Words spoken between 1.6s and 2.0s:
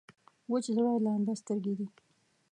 دي.